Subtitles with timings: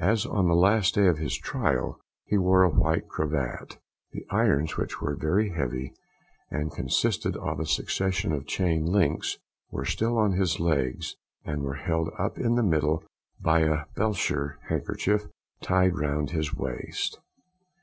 [0.00, 3.76] As on the last day of his trial, he wore a white cravat.
[4.12, 5.92] The irons, which were very heavy,
[6.50, 9.36] and consisted of a succession of chain links,
[9.70, 13.04] were still on his legs, and were held up in the middle
[13.42, 15.26] by a Belcher handkerchief
[15.60, 17.20] tied round his waist.